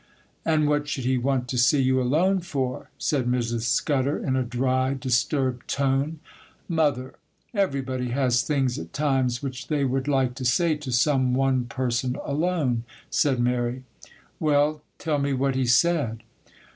'And 0.43 0.67
what 0.67 0.87
should 0.87 1.05
he 1.05 1.19
want 1.19 1.47
to 1.49 1.59
see 1.59 1.79
you 1.79 2.01
alone 2.01 2.39
for?' 2.39 2.89
said 2.97 3.27
Mrs. 3.27 3.61
Scudder, 3.67 4.17
in 4.17 4.35
a 4.35 4.41
dry, 4.41 4.95
disturbed 4.95 5.67
tone. 5.67 6.17
'Mother,—everybody 6.67 8.07
has 8.07 8.41
things 8.41 8.79
at 8.79 8.93
times 8.93 9.43
which 9.43 9.67
they 9.67 9.85
would 9.85 10.07
like 10.07 10.33
to 10.33 10.43
say 10.43 10.73
to 10.75 10.91
some 10.91 11.35
one 11.35 11.65
person 11.65 12.17
alone,' 12.25 12.83
said 13.11 13.39
Mary. 13.39 13.83
'Well, 14.39 14.81
tell 14.97 15.19
me 15.19 15.33
what 15.33 15.53
he 15.53 15.67
said. 15.67 16.23